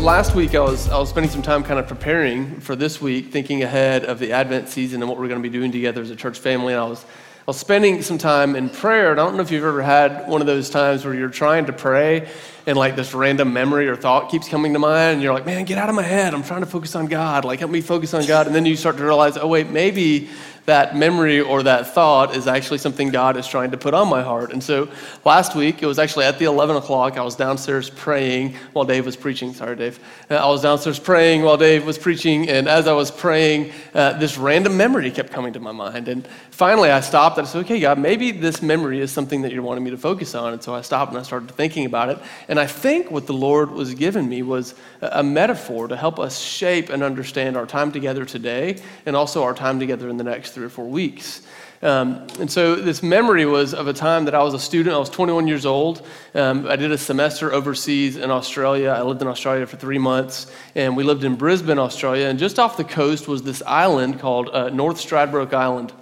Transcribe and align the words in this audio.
last 0.00 0.34
week 0.34 0.54
I 0.54 0.60
was, 0.60 0.88
I 0.88 0.98
was 0.98 1.10
spending 1.10 1.30
some 1.30 1.42
time 1.42 1.62
kind 1.62 1.78
of 1.78 1.86
preparing 1.86 2.58
for 2.60 2.74
this 2.74 3.02
week, 3.02 3.32
thinking 3.32 3.62
ahead 3.62 4.04
of 4.04 4.18
the 4.18 4.32
Advent 4.32 4.70
season 4.70 5.02
and 5.02 5.10
what 5.10 5.18
we're 5.18 5.28
going 5.28 5.42
to 5.42 5.46
be 5.46 5.52
doing 5.52 5.70
together 5.70 6.00
as 6.00 6.10
a 6.10 6.16
church 6.16 6.38
family. 6.38 6.72
And 6.72 6.82
I 6.82 6.86
was, 6.86 7.04
I 7.04 7.44
was 7.48 7.58
spending 7.58 8.00
some 8.00 8.16
time 8.16 8.56
in 8.56 8.70
prayer. 8.70 9.10
And 9.10 9.20
I 9.20 9.24
don't 9.24 9.36
know 9.36 9.42
if 9.42 9.50
you've 9.50 9.64
ever 9.64 9.82
had 9.82 10.26
one 10.26 10.40
of 10.40 10.46
those 10.46 10.70
times 10.70 11.04
where 11.04 11.14
you're 11.14 11.28
trying 11.28 11.66
to 11.66 11.74
pray 11.74 12.30
and 12.66 12.76
like 12.76 12.96
this 12.96 13.14
random 13.14 13.52
memory 13.52 13.88
or 13.88 13.96
thought 13.96 14.30
keeps 14.30 14.48
coming 14.48 14.72
to 14.72 14.78
mind. 14.78 15.14
And 15.14 15.22
you're 15.22 15.32
like, 15.32 15.46
man, 15.46 15.64
get 15.64 15.78
out 15.78 15.88
of 15.88 15.94
my 15.94 16.02
head. 16.02 16.34
I'm 16.34 16.42
trying 16.42 16.60
to 16.60 16.66
focus 16.66 16.94
on 16.94 17.06
God. 17.06 17.44
Like, 17.44 17.60
help 17.60 17.70
me 17.70 17.80
focus 17.80 18.14
on 18.14 18.26
God. 18.26 18.46
And 18.46 18.54
then 18.54 18.66
you 18.66 18.76
start 18.76 18.96
to 18.98 19.04
realize, 19.04 19.36
oh, 19.36 19.46
wait, 19.46 19.68
maybe 19.68 20.28
that 20.66 20.96
memory 20.96 21.40
or 21.40 21.62
that 21.62 21.94
thought 21.94 22.36
is 22.36 22.46
actually 22.46 22.78
something 22.78 23.10
God 23.10 23.36
is 23.36 23.46
trying 23.46 23.70
to 23.72 23.76
put 23.76 23.94
on 23.94 24.08
my 24.08 24.22
heart. 24.22 24.52
And 24.52 24.62
so 24.62 24.88
last 25.24 25.56
week, 25.56 25.82
it 25.82 25.86
was 25.86 25.98
actually 25.98 26.26
at 26.26 26.38
the 26.38 26.44
11 26.44 26.76
o'clock, 26.76 27.16
I 27.16 27.22
was 27.22 27.34
downstairs 27.34 27.90
praying 27.90 28.54
while 28.72 28.84
Dave 28.84 29.06
was 29.06 29.16
preaching. 29.16 29.52
Sorry, 29.52 29.74
Dave. 29.76 29.98
Uh, 30.30 30.34
I 30.36 30.46
was 30.46 30.62
downstairs 30.62 30.98
praying 30.98 31.42
while 31.42 31.56
Dave 31.56 31.84
was 31.84 31.98
preaching. 31.98 32.48
And 32.48 32.68
as 32.68 32.86
I 32.86 32.92
was 32.92 33.10
praying, 33.10 33.72
uh, 33.94 34.18
this 34.18 34.38
random 34.38 34.76
memory 34.76 35.10
kept 35.10 35.32
coming 35.32 35.52
to 35.54 35.60
my 35.60 35.72
mind. 35.72 36.08
And 36.08 36.26
finally, 36.50 36.90
I 36.90 37.00
stopped 37.00 37.38
and 37.38 37.46
I 37.46 37.50
said, 37.50 37.64
okay, 37.64 37.80
God, 37.80 37.98
maybe 37.98 38.30
this 38.30 38.62
memory 38.62 39.00
is 39.00 39.10
something 39.10 39.42
that 39.42 39.52
you're 39.52 39.62
wanting 39.62 39.84
me 39.84 39.90
to 39.90 39.98
focus 39.98 40.34
on. 40.34 40.52
And 40.52 40.62
so 40.62 40.74
I 40.74 40.82
stopped 40.82 41.10
and 41.10 41.18
I 41.18 41.22
started 41.22 41.50
thinking 41.52 41.86
about 41.86 42.10
it. 42.10 42.18
And 42.50 42.58
I 42.58 42.66
think 42.66 43.12
what 43.12 43.28
the 43.28 43.32
Lord 43.32 43.70
was 43.70 43.94
giving 43.94 44.28
me 44.28 44.42
was 44.42 44.74
a 45.00 45.22
metaphor 45.22 45.86
to 45.86 45.96
help 45.96 46.18
us 46.18 46.40
shape 46.40 46.90
and 46.90 47.00
understand 47.00 47.56
our 47.56 47.64
time 47.64 47.92
together 47.92 48.24
today 48.24 48.82
and 49.06 49.14
also 49.14 49.44
our 49.44 49.54
time 49.54 49.78
together 49.78 50.08
in 50.08 50.16
the 50.16 50.24
next 50.24 50.50
three 50.50 50.66
or 50.66 50.68
four 50.68 50.88
weeks. 50.88 51.42
Um, 51.80 52.26
and 52.40 52.50
so 52.50 52.74
this 52.74 53.04
memory 53.04 53.46
was 53.46 53.72
of 53.72 53.86
a 53.86 53.92
time 53.92 54.24
that 54.24 54.34
I 54.34 54.42
was 54.42 54.52
a 54.52 54.58
student. 54.58 54.96
I 54.96 54.98
was 54.98 55.08
21 55.10 55.46
years 55.46 55.64
old. 55.64 56.04
Um, 56.34 56.66
I 56.66 56.74
did 56.74 56.90
a 56.90 56.98
semester 56.98 57.52
overseas 57.52 58.16
in 58.16 58.32
Australia. 58.32 58.90
I 58.90 59.02
lived 59.02 59.22
in 59.22 59.28
Australia 59.28 59.64
for 59.64 59.76
three 59.76 59.98
months, 59.98 60.50
and 60.74 60.96
we 60.96 61.04
lived 61.04 61.22
in 61.22 61.36
Brisbane, 61.36 61.78
Australia. 61.78 62.26
And 62.26 62.36
just 62.36 62.58
off 62.58 62.76
the 62.76 62.82
coast 62.82 63.28
was 63.28 63.44
this 63.44 63.62
island 63.64 64.18
called 64.18 64.48
uh, 64.48 64.70
North 64.70 64.96
Stradbroke 64.96 65.54
Island. 65.54 65.92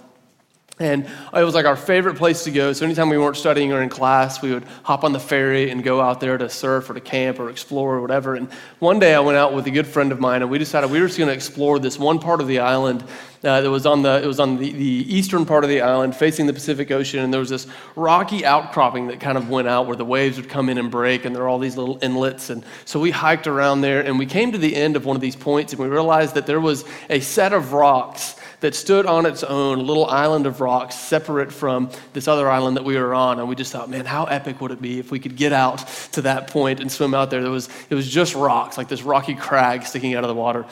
And 0.81 1.05
it 1.33 1.43
was 1.43 1.55
like 1.55 1.65
our 1.65 1.75
favorite 1.75 2.15
place 2.15 2.45
to 2.45 2.51
go. 2.51 2.71
So 2.71 2.85
anytime 2.85 3.09
we 3.09 3.17
weren't 3.17 3.35
studying 3.35 3.73
or 3.73 3.81
in 3.81 3.89
class, 3.89 4.41
we 4.41 4.53
would 4.53 4.63
hop 4.83 5.03
on 5.03 5.11
the 5.11 5.19
ferry 5.19 5.71
and 5.71 5.83
go 5.83 5.99
out 5.99 6.21
there 6.21 6.37
to 6.37 6.49
surf 6.49 6.89
or 6.89 6.93
to 6.93 7.01
camp 7.01 7.37
or 7.37 7.49
explore 7.49 7.95
or 7.95 8.01
whatever. 8.01 8.35
And 8.35 8.49
one 8.79 8.97
day 8.97 9.13
I 9.13 9.19
went 9.19 9.37
out 9.37 9.53
with 9.53 9.67
a 9.67 9.71
good 9.71 9.87
friend 9.87 10.13
of 10.13 10.21
mine 10.21 10.41
and 10.41 10.49
we 10.49 10.57
decided 10.57 10.89
we 10.89 11.01
were 11.01 11.07
just 11.07 11.19
going 11.19 11.27
to 11.27 11.33
explore 11.33 11.79
this 11.79 11.99
one 11.99 12.17
part 12.17 12.39
of 12.39 12.47
the 12.47 12.59
island 12.59 13.03
uh, 13.43 13.59
that 13.59 13.69
was 13.69 13.85
on, 13.85 14.03
the, 14.03 14.21
it 14.23 14.25
was 14.25 14.39
on 14.39 14.57
the, 14.57 14.71
the 14.71 15.13
eastern 15.13 15.45
part 15.45 15.65
of 15.65 15.69
the 15.69 15.81
island 15.81 16.15
facing 16.15 16.45
the 16.45 16.53
Pacific 16.53 16.91
Ocean. 16.91 17.19
And 17.25 17.33
there 17.33 17.41
was 17.41 17.49
this 17.49 17.67
rocky 17.97 18.45
outcropping 18.45 19.07
that 19.07 19.19
kind 19.19 19.37
of 19.37 19.49
went 19.49 19.67
out 19.67 19.85
where 19.85 19.97
the 19.97 20.05
waves 20.05 20.37
would 20.37 20.47
come 20.47 20.69
in 20.69 20.77
and 20.77 20.89
break. 20.89 21.25
And 21.25 21.35
there 21.35 21.43
were 21.43 21.49
all 21.49 21.59
these 21.59 21.75
little 21.75 21.99
inlets. 22.01 22.49
And 22.49 22.63
so 22.85 23.01
we 23.01 23.11
hiked 23.11 23.47
around 23.47 23.81
there 23.81 23.99
and 24.05 24.17
we 24.17 24.25
came 24.25 24.53
to 24.53 24.57
the 24.57 24.77
end 24.77 24.95
of 24.95 25.05
one 25.05 25.17
of 25.17 25.21
these 25.21 25.35
points 25.35 25.73
and 25.73 25.81
we 25.81 25.89
realized 25.89 26.35
that 26.35 26.47
there 26.47 26.61
was 26.61 26.85
a 27.09 27.19
set 27.19 27.51
of 27.51 27.73
rocks 27.73 28.38
that 28.61 28.75
stood 28.75 29.05
on 29.05 29.25
its 29.25 29.43
own, 29.43 29.85
little 29.85 30.05
island 30.05 30.45
of 30.45 30.61
rocks 30.61 30.95
separate 30.95 31.51
from 31.51 31.89
this 32.13 32.27
other 32.27 32.49
island 32.49 32.77
that 32.77 32.83
we 32.83 32.97
were 32.97 33.13
on. 33.13 33.39
And 33.39 33.47
we 33.47 33.55
just 33.55 33.71
thought, 33.71 33.89
man, 33.89 34.05
how 34.05 34.25
epic 34.25 34.59
would 34.61 34.71
it 34.71 34.81
be 34.81 34.99
if 34.99 35.11
we 35.11 35.19
could 35.19 35.35
get 35.35 35.53
out 35.53 35.87
to 36.13 36.21
that 36.23 36.47
point 36.47 36.79
and 36.79 36.91
swim 36.91 37.13
out 37.13 37.29
there? 37.29 37.41
There 37.41 37.51
was, 37.51 37.69
it 37.89 37.95
was 37.95 38.09
just 38.09 38.35
rocks, 38.35 38.77
like 38.77 38.89
this 38.89 39.03
rocky 39.03 39.35
crag 39.35 39.83
sticking 39.83 40.15
out 40.15 40.23
of 40.23 40.27
the 40.27 40.35
water. 40.35 40.65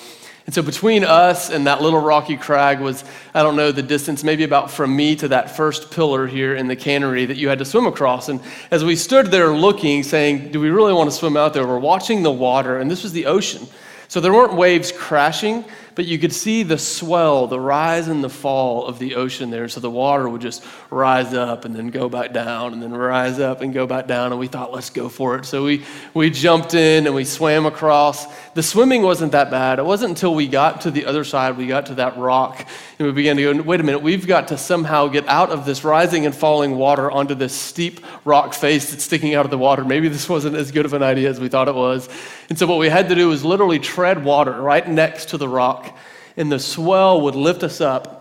And 0.47 0.55
so 0.55 0.61
between 0.61 1.03
us 1.03 1.49
and 1.49 1.67
that 1.67 1.81
little 1.81 1.99
rocky 1.99 2.37
crag 2.37 2.79
was, 2.79 3.03
I 3.33 3.43
don't 3.43 3.57
know, 3.57 3.73
the 3.73 3.83
distance 3.83 4.23
maybe 4.23 4.45
about 4.45 4.71
from 4.71 4.95
me 4.95 5.13
to 5.17 5.27
that 5.27 5.53
first 5.53 5.91
pillar 5.91 6.25
here 6.25 6.55
in 6.55 6.69
the 6.69 6.75
cannery 6.75 7.25
that 7.25 7.35
you 7.35 7.49
had 7.49 7.59
to 7.59 7.65
swim 7.65 7.85
across. 7.85 8.29
And 8.29 8.39
as 8.71 8.81
we 8.81 8.95
stood 8.95 9.27
there 9.27 9.49
looking, 9.49 10.03
saying, 10.03 10.53
do 10.53 10.61
we 10.61 10.69
really 10.69 10.93
want 10.93 11.09
to 11.09 11.15
swim 11.15 11.35
out 11.35 11.53
there? 11.53 11.67
We're 11.67 11.79
watching 11.79 12.23
the 12.23 12.31
water, 12.31 12.79
and 12.79 12.89
this 12.89 13.03
was 13.03 13.11
the 13.11 13.25
ocean. 13.25 13.67
So 14.09 14.21
there 14.21 14.33
weren't 14.33 14.53
waves 14.53 14.91
crashing, 14.91 15.65
but 15.93 16.05
you 16.05 16.17
could 16.17 16.31
see 16.31 16.63
the 16.63 16.77
swell, 16.77 17.47
the 17.47 17.59
rise 17.59 18.07
and 18.07 18.23
the 18.23 18.29
fall 18.29 18.85
of 18.85 18.99
the 18.99 19.15
ocean 19.15 19.49
there. 19.49 19.67
So 19.67 19.79
the 19.79 19.89
water 19.89 20.29
would 20.29 20.41
just 20.41 20.63
rise 20.89 21.33
up 21.33 21.65
and 21.65 21.75
then 21.75 21.89
go 21.89 22.07
back 22.07 22.31
down 22.31 22.71
and 22.71 22.81
then 22.81 22.93
rise 22.93 23.39
up 23.39 23.61
and 23.61 23.73
go 23.73 23.85
back 23.85 24.07
down. 24.07 24.31
And 24.31 24.39
we 24.39 24.47
thought, 24.47 24.71
let's 24.71 24.91
go 24.91 25.09
for 25.09 25.35
it. 25.37 25.45
So 25.45 25.63
we, 25.63 25.83
we 26.13 26.29
jumped 26.29 26.73
in 26.73 27.05
and 27.05 27.15
we 27.15 27.25
swam 27.25 27.65
across. 27.65 28.27
The 28.53 28.63
swimming 28.63 29.01
wasn't 29.01 29.33
that 29.33 29.51
bad. 29.51 29.79
It 29.79 29.85
wasn't 29.85 30.11
until 30.11 30.35
we 30.35 30.47
got 30.47 30.81
to 30.81 30.91
the 30.91 31.05
other 31.05 31.23
side, 31.23 31.57
we 31.57 31.67
got 31.67 31.87
to 31.87 31.95
that 31.95 32.15
rock, 32.17 32.65
and 32.99 33.07
we 33.07 33.11
began 33.11 33.37
to 33.37 33.53
go, 33.53 33.61
wait 33.61 33.79
a 33.79 33.83
minute, 33.83 34.01
we've 34.01 34.25
got 34.25 34.47
to 34.47 34.57
somehow 34.57 35.07
get 35.07 35.27
out 35.27 35.49
of 35.51 35.65
this 35.65 35.83
rising 35.83 36.25
and 36.25 36.35
falling 36.35 36.77
water 36.77 37.11
onto 37.11 37.35
this 37.35 37.53
steep 37.53 37.99
rock 38.25 38.53
face 38.53 38.91
that's 38.91 39.03
sticking 39.03 39.35
out 39.35 39.45
of 39.45 39.51
the 39.51 39.57
water. 39.57 39.85
Maybe 39.85 40.07
this 40.07 40.27
wasn't 40.27 40.55
as 40.55 40.71
good 40.71 40.85
of 40.85 40.93
an 40.93 41.03
idea 41.03 41.29
as 41.29 41.39
we 41.39 41.47
thought 41.47 41.67
it 41.67 41.75
was. 41.75 42.09
And 42.49 42.57
so 42.57 42.65
what 42.65 42.79
we 42.79 42.89
had 42.89 43.09
to 43.09 43.15
do 43.15 43.29
was 43.29 43.45
literally 43.45 43.79
tread 43.79 44.23
water 44.23 44.59
right 44.59 44.87
next 44.87 45.29
to 45.29 45.37
the 45.37 45.47
rock 45.47 45.95
and 46.37 46.51
the 46.51 46.59
swell 46.59 47.21
would 47.21 47.35
lift 47.35 47.63
us 47.63 47.81
up. 47.81 48.13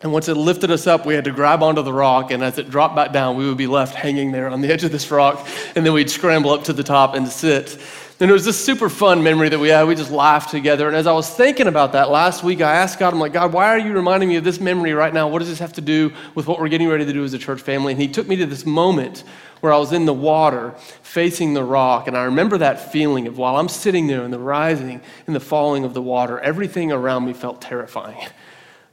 And 0.00 0.12
once 0.12 0.26
it 0.28 0.34
lifted 0.34 0.72
us 0.72 0.88
up, 0.88 1.06
we 1.06 1.14
had 1.14 1.24
to 1.24 1.30
grab 1.30 1.62
onto 1.62 1.82
the 1.82 1.92
rock, 1.92 2.32
and 2.32 2.42
as 2.42 2.58
it 2.58 2.68
dropped 2.68 2.96
back 2.96 3.12
down, 3.12 3.36
we 3.36 3.46
would 3.46 3.58
be 3.58 3.68
left 3.68 3.94
hanging 3.94 4.32
there 4.32 4.48
on 4.48 4.60
the 4.60 4.72
edge 4.72 4.82
of 4.82 4.90
this 4.90 5.08
rock, 5.12 5.46
and 5.76 5.86
then 5.86 5.92
we'd 5.92 6.10
scramble 6.10 6.50
up 6.50 6.64
to 6.64 6.72
the 6.72 6.82
top 6.82 7.14
and 7.14 7.28
sit. 7.28 7.78
And 8.22 8.30
it 8.30 8.34
was 8.34 8.44
this 8.44 8.64
super 8.64 8.88
fun 8.88 9.24
memory 9.24 9.48
that 9.48 9.58
we 9.58 9.70
had. 9.70 9.82
We 9.88 9.96
just 9.96 10.12
laughed 10.12 10.52
together. 10.52 10.86
And 10.86 10.96
as 10.96 11.08
I 11.08 11.12
was 11.12 11.28
thinking 11.28 11.66
about 11.66 11.90
that 11.94 12.08
last 12.08 12.44
week, 12.44 12.60
I 12.60 12.76
asked 12.76 13.00
God, 13.00 13.12
I'm 13.12 13.18
like, 13.18 13.32
God, 13.32 13.52
why 13.52 13.66
are 13.70 13.80
you 13.80 13.92
reminding 13.92 14.28
me 14.28 14.36
of 14.36 14.44
this 14.44 14.60
memory 14.60 14.92
right 14.92 15.12
now? 15.12 15.26
What 15.26 15.40
does 15.40 15.48
this 15.48 15.58
have 15.58 15.72
to 15.72 15.80
do 15.80 16.12
with 16.36 16.46
what 16.46 16.60
we're 16.60 16.68
getting 16.68 16.86
ready 16.86 17.04
to 17.04 17.12
do 17.12 17.24
as 17.24 17.34
a 17.34 17.38
church 17.38 17.60
family? 17.60 17.94
And 17.94 18.00
He 18.00 18.06
took 18.06 18.28
me 18.28 18.36
to 18.36 18.46
this 18.46 18.64
moment 18.64 19.24
where 19.58 19.72
I 19.72 19.78
was 19.78 19.90
in 19.90 20.04
the 20.04 20.14
water 20.14 20.70
facing 21.02 21.54
the 21.54 21.64
rock. 21.64 22.06
And 22.06 22.16
I 22.16 22.22
remember 22.22 22.58
that 22.58 22.92
feeling 22.92 23.26
of 23.26 23.38
while 23.38 23.56
I'm 23.56 23.68
sitting 23.68 24.06
there 24.06 24.22
in 24.22 24.30
the 24.30 24.38
rising 24.38 25.00
and 25.26 25.34
the 25.34 25.40
falling 25.40 25.82
of 25.82 25.92
the 25.92 26.00
water, 26.00 26.38
everything 26.38 26.92
around 26.92 27.24
me 27.24 27.32
felt 27.32 27.60
terrifying. 27.60 28.24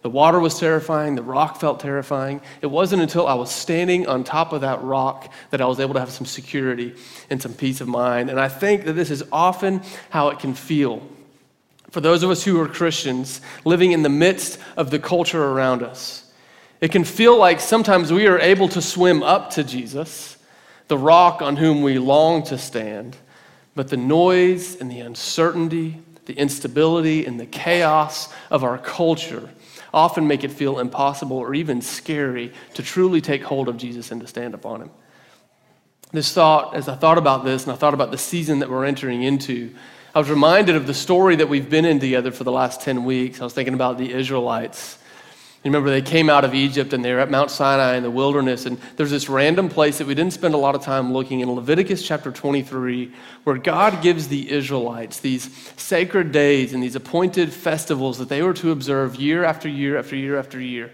The 0.02 0.10
water 0.10 0.40
was 0.40 0.58
terrifying, 0.58 1.16
the 1.16 1.24
rock 1.24 1.60
felt 1.60 1.82
terrifying. 1.82 2.40
It 2.62 2.68
wasn't 2.68 3.02
until 3.02 3.28
I 3.28 3.34
was 3.34 3.52
standing 3.52 4.08
on 4.08 4.24
top 4.24 4.54
of 4.54 4.62
that 4.62 4.82
rock 4.82 5.32
that 5.50 5.60
I 5.60 5.66
was 5.66 5.80
able 5.80 5.94
to 5.96 6.00
have 6.00 6.12
some 6.12 6.26
security 6.26 6.96
and 7.30 7.42
some 7.42 7.54
peace 7.54 7.82
of 7.82 7.88
mind. 7.90 8.30
And 8.30 8.40
I 8.40 8.48
think 8.48 8.86
that 8.86 8.94
this 8.94 9.12
is 9.12 9.24
often 9.32 9.82
how 10.10 10.30
it 10.30 10.40
can 10.40 10.54
feel 10.54 11.04
for 11.92 12.02
those 12.02 12.24
of 12.24 12.30
us 12.30 12.44
who 12.44 12.62
are 12.62 12.68
Christians 12.68 13.42
living 13.66 13.92
in 13.92 14.04
the 14.04 14.10
midst 14.10 14.60
of 14.78 14.92
the 14.92 15.00
culture 15.00 15.44
around 15.44 15.84
us. 15.84 16.32
It 16.82 16.92
can 16.92 17.04
feel 17.04 17.38
like 17.38 17.60
sometimes 17.60 18.14
we 18.14 18.28
are 18.28 18.40
able 18.40 18.70
to 18.70 18.82
swim 18.82 19.24
up 19.24 19.50
to 19.52 19.64
Jesus 19.64 20.38
the 20.88 20.98
rock 20.98 21.42
on 21.42 21.56
whom 21.56 21.82
we 21.82 22.00
long 22.00 22.44
to 22.44 22.58
stand. 22.58 23.16
But 23.76 23.90
the 23.90 23.98
noise 23.98 24.76
and 24.76 24.90
the 24.90 25.00
uncertainty, 25.02 26.02
the 26.26 26.34
instability 26.34 27.26
and 27.26 27.40
the 27.40 27.46
chaos 27.46 28.34
of 28.50 28.64
our 28.64 28.78
culture 28.78 29.50
often 29.94 30.28
make 30.28 30.44
it 30.44 30.52
feel 30.52 30.80
impossible 30.80 31.38
or 31.38 31.54
even 31.54 31.82
scary 31.82 32.54
to 32.76 32.84
truly 32.84 33.22
take 33.22 33.44
hold 33.44 33.68
of 33.68 33.78
Jesus 33.78 34.12
and 34.12 34.22
to 34.22 34.28
stand 34.28 34.54
upon 34.54 34.82
him. 34.84 34.92
This 36.12 36.32
thought, 36.34 36.76
as 36.76 36.88
I 36.88 36.96
thought 36.96 37.18
about 37.18 37.44
this 37.44 37.64
and 37.64 37.74
I 37.74 37.76
thought 37.76 37.94
about 37.94 38.12
the 38.12 38.18
season 38.18 38.60
that 38.60 38.70
we're 38.70 38.86
entering 38.86 39.24
into, 39.24 39.76
I 40.14 40.20
was 40.20 40.30
reminded 40.30 40.76
of 40.76 40.88
the 40.88 40.94
story 40.94 41.36
that 41.38 41.50
we've 41.50 41.70
been 41.70 41.86
in 41.86 42.00
together 42.00 42.32
for 42.32 42.44
the 42.44 42.52
last 42.52 42.82
10 42.82 43.04
weeks. 43.04 43.42
I 43.42 43.44
was 43.44 43.54
thinking 43.54 43.74
about 43.74 43.98
the 43.98 44.12
Israelites 44.12 44.99
remember 45.66 45.90
they 45.90 46.02
came 46.02 46.30
out 46.30 46.46
of 46.46 46.56
Egypt 46.56 46.94
and 46.94 47.04
they're 47.04 47.20
at 47.20 47.30
Mount 47.30 47.52
Sinai 47.52 47.96
in 47.96 48.04
the 48.04 48.12
wilderness, 48.12 48.66
and 48.66 48.80
there's 48.96 49.12
this 49.12 49.28
random 49.28 49.68
place 49.68 49.98
that 49.98 50.08
we 50.08 50.16
didn't 50.16 50.34
spend 50.34 50.54
a 50.54 50.58
lot 50.58 50.74
of 50.74 50.82
time 50.82 51.12
looking 51.12 51.42
in 51.42 51.52
Leviticus 51.52 52.06
chapter 52.06 52.32
23, 52.32 53.12
where 53.44 53.58
God 53.58 54.02
gives 54.02 54.30
the 54.30 54.50
Israelites 54.50 55.20
these 55.20 55.50
sacred 55.76 56.32
days 56.32 56.74
and 56.74 56.82
these 56.82 56.96
appointed 56.96 57.52
festivals 57.52 58.18
that 58.20 58.30
they 58.30 58.42
were 58.42 58.54
to 58.54 58.72
observe 58.72 59.18
year 59.18 59.44
after 59.44 59.68
year 59.68 59.98
after 59.98 60.16
year 60.16 60.40
after 60.40 60.62
year. 60.62 60.92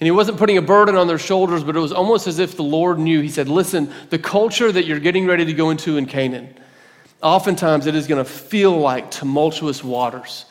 And 0.00 0.06
he 0.06 0.12
wasn't 0.12 0.38
putting 0.38 0.58
a 0.58 0.62
burden 0.62 0.94
on 0.94 1.08
their 1.08 1.18
shoulders, 1.18 1.64
but 1.64 1.74
it 1.76 1.80
was 1.80 1.92
almost 1.92 2.28
as 2.28 2.38
if 2.38 2.56
the 2.56 2.62
Lord 2.62 2.98
knew. 2.98 3.20
He 3.20 3.28
said, 3.28 3.48
Listen, 3.48 3.92
the 4.10 4.18
culture 4.18 4.70
that 4.70 4.86
you're 4.86 5.00
getting 5.00 5.26
ready 5.26 5.44
to 5.44 5.52
go 5.52 5.70
into 5.70 5.96
in 5.96 6.06
Canaan, 6.06 6.54
oftentimes 7.20 7.86
it 7.86 7.96
is 7.96 8.06
going 8.06 8.24
to 8.24 8.30
feel 8.30 8.78
like 8.78 9.10
tumultuous 9.10 9.82
waters. 9.82 10.44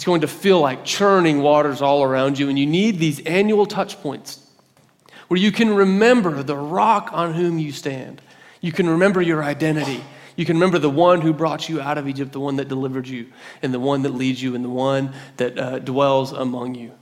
It's 0.00 0.06
going 0.06 0.22
to 0.22 0.28
feel 0.28 0.58
like 0.58 0.86
churning 0.86 1.42
waters 1.42 1.82
all 1.82 2.02
around 2.02 2.38
you, 2.38 2.48
and 2.48 2.58
you 2.58 2.64
need 2.64 2.98
these 2.98 3.20
annual 3.26 3.66
touch 3.66 4.00
points 4.00 4.40
where 5.28 5.38
you 5.38 5.52
can 5.52 5.74
remember 5.74 6.42
the 6.42 6.56
rock 6.56 7.10
on 7.12 7.34
whom 7.34 7.58
you 7.58 7.70
stand. 7.70 8.22
You 8.62 8.72
can 8.72 8.88
remember 8.88 9.20
your 9.20 9.44
identity. 9.44 10.02
You 10.36 10.46
can 10.46 10.56
remember 10.56 10.78
the 10.78 10.88
one 10.88 11.20
who 11.20 11.34
brought 11.34 11.68
you 11.68 11.82
out 11.82 11.98
of 11.98 12.08
Egypt, 12.08 12.32
the 12.32 12.40
one 12.40 12.56
that 12.56 12.66
delivered 12.66 13.06
you, 13.06 13.26
and 13.60 13.74
the 13.74 13.78
one 13.78 14.00
that 14.04 14.14
leads 14.14 14.42
you, 14.42 14.54
and 14.54 14.64
the 14.64 14.70
one 14.70 15.12
that 15.36 15.58
uh, 15.58 15.78
dwells 15.80 16.32
among 16.32 16.76
you. 16.76 16.92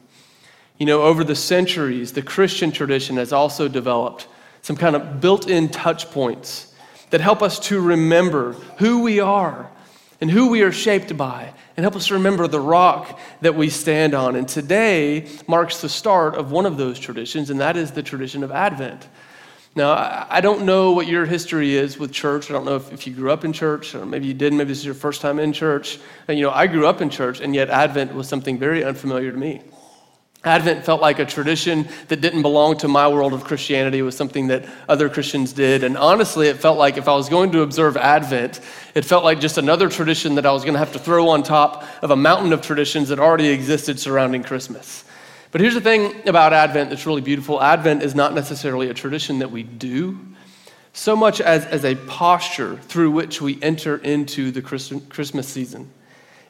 You 0.78 0.86
know, 0.86 1.02
over 1.02 1.22
the 1.22 1.36
centuries, 1.36 2.14
the 2.14 2.22
Christian 2.22 2.72
tradition 2.72 3.16
has 3.18 3.32
also 3.32 3.68
developed 3.68 4.26
some 4.60 4.74
kind 4.74 4.96
of 4.96 5.20
built 5.20 5.48
in 5.48 5.68
touch 5.68 6.10
points 6.10 6.74
that 7.10 7.20
help 7.20 7.42
us 7.42 7.60
to 7.68 7.80
remember 7.80 8.54
who 8.78 9.02
we 9.02 9.20
are 9.20 9.70
and 10.20 10.30
who 10.30 10.48
we 10.48 10.62
are 10.62 10.72
shaped 10.72 11.16
by 11.16 11.52
and 11.76 11.84
help 11.84 11.94
us 11.94 12.10
remember 12.10 12.48
the 12.48 12.60
rock 12.60 13.18
that 13.40 13.54
we 13.54 13.70
stand 13.70 14.14
on. 14.14 14.34
And 14.36 14.48
today 14.48 15.28
marks 15.46 15.80
the 15.80 15.88
start 15.88 16.34
of 16.34 16.50
one 16.50 16.66
of 16.66 16.76
those 16.76 16.98
traditions, 16.98 17.50
and 17.50 17.60
that 17.60 17.76
is 17.76 17.92
the 17.92 18.02
tradition 18.02 18.42
of 18.42 18.50
Advent. 18.50 19.06
Now, 19.76 20.26
I 20.28 20.40
don't 20.40 20.64
know 20.64 20.90
what 20.90 21.06
your 21.06 21.24
history 21.24 21.76
is 21.76 21.98
with 21.98 22.10
church. 22.10 22.50
I 22.50 22.52
don't 22.52 22.64
know 22.64 22.74
if, 22.76 22.92
if 22.92 23.06
you 23.06 23.14
grew 23.14 23.30
up 23.30 23.44
in 23.44 23.52
church, 23.52 23.94
or 23.94 24.04
maybe 24.04 24.26
you 24.26 24.34
didn't. 24.34 24.58
Maybe 24.58 24.68
this 24.68 24.78
is 24.78 24.84
your 24.84 24.94
first 24.94 25.20
time 25.20 25.38
in 25.38 25.52
church. 25.52 26.00
And, 26.26 26.36
you 26.36 26.46
know, 26.46 26.50
I 26.50 26.66
grew 26.66 26.86
up 26.86 27.00
in 27.00 27.10
church, 27.10 27.40
and 27.40 27.54
yet 27.54 27.70
Advent 27.70 28.12
was 28.12 28.28
something 28.28 28.58
very 28.58 28.82
unfamiliar 28.82 29.30
to 29.30 29.38
me. 29.38 29.62
Advent 30.44 30.84
felt 30.84 31.00
like 31.00 31.18
a 31.18 31.24
tradition 31.24 31.88
that 32.06 32.20
didn't 32.20 32.42
belong 32.42 32.78
to 32.78 32.86
my 32.86 33.08
world 33.08 33.32
of 33.32 33.42
Christianity. 33.42 33.98
It 33.98 34.02
was 34.02 34.16
something 34.16 34.46
that 34.48 34.64
other 34.88 35.08
Christians 35.08 35.52
did. 35.52 35.82
And 35.82 35.96
honestly, 35.96 36.46
it 36.46 36.58
felt 36.58 36.78
like 36.78 36.96
if 36.96 37.08
I 37.08 37.14
was 37.14 37.28
going 37.28 37.50
to 37.52 37.62
observe 37.62 37.96
Advent, 37.96 38.60
it 38.94 39.04
felt 39.04 39.24
like 39.24 39.40
just 39.40 39.58
another 39.58 39.88
tradition 39.88 40.36
that 40.36 40.46
I 40.46 40.52
was 40.52 40.62
going 40.62 40.74
to 40.74 40.78
have 40.78 40.92
to 40.92 40.98
throw 41.00 41.28
on 41.28 41.42
top 41.42 41.84
of 42.02 42.12
a 42.12 42.16
mountain 42.16 42.52
of 42.52 42.62
traditions 42.62 43.08
that 43.08 43.18
already 43.18 43.48
existed 43.48 43.98
surrounding 43.98 44.44
Christmas. 44.44 45.04
But 45.50 45.60
here's 45.60 45.74
the 45.74 45.80
thing 45.80 46.28
about 46.28 46.52
Advent 46.52 46.90
that's 46.90 47.04
really 47.04 47.20
beautiful 47.20 47.60
Advent 47.60 48.04
is 48.04 48.14
not 48.14 48.32
necessarily 48.32 48.90
a 48.90 48.94
tradition 48.94 49.40
that 49.40 49.50
we 49.50 49.64
do, 49.64 50.20
so 50.92 51.16
much 51.16 51.40
as, 51.40 51.66
as 51.66 51.84
a 51.84 51.96
posture 51.96 52.76
through 52.76 53.10
which 53.10 53.40
we 53.40 53.60
enter 53.60 53.96
into 53.96 54.52
the 54.52 54.62
Christmas 54.62 55.48
season. 55.48 55.90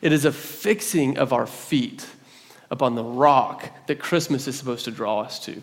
It 0.02 0.12
is 0.12 0.26
a 0.26 0.32
fixing 0.32 1.16
of 1.16 1.32
our 1.32 1.46
feet 1.46 2.06
upon 2.70 2.94
the 2.94 3.04
rock 3.04 3.70
that 3.86 3.98
Christmas 3.98 4.46
is 4.46 4.58
supposed 4.58 4.84
to 4.84 4.90
draw 4.90 5.20
us 5.20 5.38
to. 5.40 5.62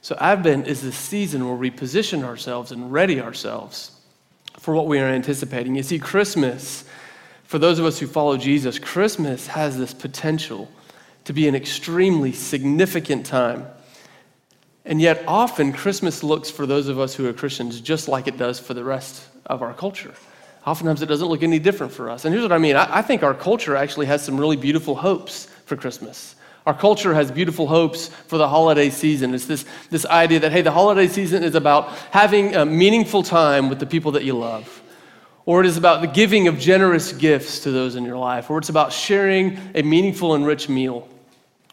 So, 0.00 0.16
Advent 0.20 0.66
is 0.66 0.80
the 0.80 0.92
season 0.92 1.46
where 1.46 1.56
we 1.56 1.70
position 1.70 2.24
ourselves 2.24 2.72
and 2.72 2.92
ready 2.92 3.20
ourselves 3.20 3.92
for 4.58 4.74
what 4.74 4.86
we 4.86 4.98
are 4.98 5.06
anticipating. 5.06 5.74
You 5.74 5.82
see, 5.82 5.98
Christmas, 5.98 6.84
for 7.44 7.58
those 7.58 7.78
of 7.78 7.84
us 7.84 7.98
who 7.98 8.06
follow 8.06 8.36
Jesus, 8.36 8.78
Christmas 8.78 9.46
has 9.48 9.76
this 9.76 9.94
potential 9.94 10.70
to 11.24 11.32
be 11.32 11.48
an 11.48 11.54
extremely 11.54 12.32
significant 12.32 13.26
time. 13.26 13.66
And 14.84 15.00
yet, 15.00 15.24
often, 15.26 15.72
Christmas 15.72 16.22
looks 16.22 16.50
for 16.50 16.64
those 16.64 16.88
of 16.88 16.98
us 16.98 17.14
who 17.14 17.28
are 17.28 17.32
Christians 17.32 17.80
just 17.80 18.08
like 18.08 18.26
it 18.26 18.38
does 18.38 18.58
for 18.58 18.72
the 18.72 18.84
rest 18.84 19.26
of 19.44 19.60
our 19.62 19.74
culture. 19.74 20.14
Oftentimes, 20.66 21.02
it 21.02 21.06
doesn't 21.06 21.28
look 21.28 21.42
any 21.42 21.58
different 21.58 21.92
for 21.92 22.08
us. 22.08 22.24
And 22.24 22.32
here's 22.32 22.42
what 22.42 22.52
I 22.52 22.58
mean 22.58 22.76
I, 22.76 22.98
I 22.98 23.02
think 23.02 23.22
our 23.22 23.34
culture 23.34 23.76
actually 23.76 24.06
has 24.06 24.24
some 24.24 24.38
really 24.38 24.56
beautiful 24.56 24.94
hopes 24.94 25.46
for 25.66 25.76
Christmas. 25.76 26.36
Our 26.68 26.74
culture 26.74 27.14
has 27.14 27.32
beautiful 27.32 27.66
hopes 27.66 28.08
for 28.08 28.36
the 28.36 28.46
holiday 28.46 28.90
season. 28.90 29.34
It's 29.34 29.46
this, 29.46 29.64
this 29.88 30.04
idea 30.04 30.40
that, 30.40 30.52
hey, 30.52 30.60
the 30.60 30.70
holiday 30.70 31.08
season 31.08 31.42
is 31.42 31.54
about 31.54 31.88
having 32.10 32.54
a 32.54 32.66
meaningful 32.66 33.22
time 33.22 33.70
with 33.70 33.80
the 33.80 33.86
people 33.86 34.12
that 34.12 34.22
you 34.22 34.36
love 34.36 34.82
or 35.46 35.60
it 35.62 35.66
is 35.66 35.78
about 35.78 36.02
the 36.02 36.06
giving 36.06 36.46
of 36.46 36.58
generous 36.58 37.10
gifts 37.14 37.60
to 37.60 37.70
those 37.70 37.96
in 37.96 38.04
your 38.04 38.18
life, 38.18 38.50
or 38.50 38.58
it's 38.58 38.68
about 38.68 38.92
sharing 38.92 39.58
a 39.74 39.80
meaningful 39.80 40.34
and 40.34 40.46
rich 40.46 40.68
meal 40.68 41.08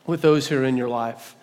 with 0.06 0.21
those 0.21 0.47
who 0.47 0.57
are 0.57 0.63
in 0.63 0.77
your 0.77 0.88
life. 0.88 1.36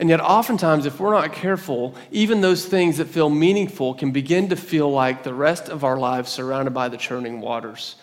And 0.00 0.08
yet, 0.08 0.20
oftentimes, 0.20 0.86
if 0.86 0.98
we're 0.98 1.12
not 1.12 1.32
careful, 1.32 1.94
even 2.10 2.40
those 2.40 2.66
things 2.66 2.96
that 2.96 3.06
feel 3.06 3.30
meaningful 3.30 3.94
can 3.94 4.10
begin 4.10 4.48
to 4.48 4.56
feel 4.56 4.90
like 4.90 5.22
the 5.22 5.32
rest 5.32 5.68
of 5.68 5.84
our 5.84 5.96
lives 5.96 6.32
surrounded 6.32 6.74
by 6.74 6.88
the 6.88 6.96
churning 6.96 7.40
waters. 7.40 7.94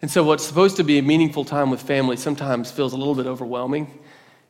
And 0.00 0.10
so, 0.10 0.24
what's 0.24 0.46
supposed 0.46 0.78
to 0.78 0.82
be 0.82 0.96
a 0.96 1.02
meaningful 1.02 1.44
time 1.44 1.68
with 1.68 1.82
family 1.82 2.16
sometimes 2.16 2.70
feels 2.70 2.94
a 2.94 2.96
little 2.96 3.14
bit 3.14 3.26
overwhelming. 3.26 3.98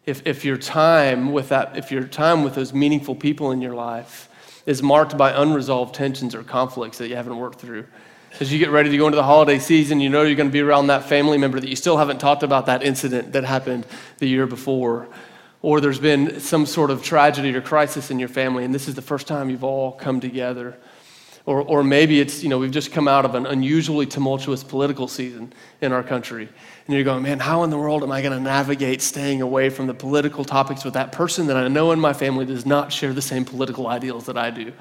If, 0.05 0.27
if 0.27 0.45
your 0.45 0.57
time 0.57 1.33
with 1.33 1.51
that, 1.51 1.77
if 1.77 1.93
your 1.93 2.05
time 2.05 2.43
with 2.43 2.55
those 2.55 2.73
meaningful 2.73 3.15
people 3.15 3.53
in 3.53 3.61
your 3.61 3.75
life 3.75 4.29
is 4.67 4.83
marked 4.83 5.17
by 5.17 5.31
unresolved 5.33 5.95
tensions 5.95 6.35
or 6.35 6.43
conflicts 6.43 6.99
that 6.99 7.09
you 7.09 7.17
haven't 7.17 7.37
worked 7.37 7.61
through, 7.61 7.87
as 8.41 8.53
you 8.53 8.59
get 8.59 8.71
ready 8.71 8.91
to 8.91 8.97
go 8.97 9.07
into 9.07 9.17
the 9.17 9.23
holiday 9.23 9.59
season, 9.59 10.01
you 10.01 10.09
know 10.09 10.23
you're 10.23 10.35
going 10.35 10.49
to 10.49 10.53
be 10.53 10.61
around 10.61 10.87
that 10.89 11.05
family 11.05 11.39
member 11.39 11.61
that 11.61 11.69
you 11.69 11.77
still 11.77 11.99
haven't 11.99 12.19
talked 12.19 12.43
about 12.43 12.67
that 12.67 12.83
incident 12.83 13.33
that 13.33 13.45
happened 13.45 13.87
the 14.19 14.27
year 14.27 14.47
before. 14.47 15.07
Or 15.61 15.81
there's 15.81 16.01
been 16.01 16.41
some 16.41 16.67
sort 16.67 16.91
of 16.91 17.05
tragedy 17.05 17.55
or 17.55 17.61
crisis 17.61 18.11
in 18.11 18.19
your 18.19 18.29
family, 18.29 18.65
and 18.65 18.75
this 18.75 18.89
is 18.89 18.95
the 18.95 19.03
first 19.03 19.27
time 19.29 19.51
you've 19.51 19.63
all 19.63 19.93
come 19.93 20.19
together. 20.19 20.77
Or, 21.45 21.61
or 21.61 21.83
maybe 21.83 22.21
it's, 22.21 22.43
you 22.43 22.49
know, 22.49 22.59
we've 22.59 22.71
just 22.71 22.93
come 22.93 23.09
out 23.09 23.25
of 23.25 23.35
an 23.35 23.47
unusually 23.47 24.07
tumultuous 24.07 24.63
political 24.63 25.09
season 25.09 25.53
in 25.81 25.93
our 25.93 26.05
country. 26.05 26.49
And 26.87 26.95
you're 26.95 27.05
going, 27.05 27.23
man, 27.23 27.41
how 27.41 27.65
in 27.65 27.71
the 27.71 27.79
world 27.79 28.05
am 28.05 28.13
I 28.13 28.23
going 28.23 28.37
to 28.37 28.43
navigate 28.43 29.03
staying 29.03 29.43
away 29.43 29.69
from 29.69 29.89
the 29.89 29.95
political 29.95 30.45
topics 30.45 30.85
with 30.85 30.95
that 30.95 31.11
person 31.11 31.49
that 31.49 31.57
I 31.57 31.67
know 31.67 31.91
in 31.91 31.99
my 31.99 32.13
family 32.13 32.45
does 32.45 32.65
not 32.65 32.93
share 32.93 33.13
the 33.13 33.23
same 33.23 33.45
political 33.45 33.89
ideals 33.89 34.27
that 34.27 34.39
I 34.39 34.51
do? 34.51 34.73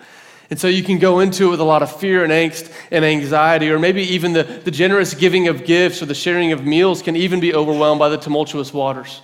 And 0.51 0.59
so 0.59 0.67
you 0.67 0.83
can 0.83 0.99
go 0.99 1.21
into 1.21 1.47
it 1.47 1.51
with 1.51 1.61
a 1.61 1.63
lot 1.63 1.81
of 1.81 1.95
fear 1.95 2.23
and 2.23 2.31
angst 2.31 2.71
and 2.91 3.05
anxiety, 3.05 3.69
or 3.69 3.79
maybe 3.79 4.03
even 4.03 4.33
the, 4.33 4.43
the 4.43 4.69
generous 4.69 5.13
giving 5.13 5.47
of 5.47 5.63
gifts 5.63 6.01
or 6.01 6.05
the 6.05 6.13
sharing 6.13 6.51
of 6.51 6.65
meals 6.65 7.01
can 7.01 7.15
even 7.15 7.39
be 7.39 7.55
overwhelmed 7.55 7.99
by 7.99 8.09
the 8.09 8.17
tumultuous 8.17 8.73
waters. 8.73 9.21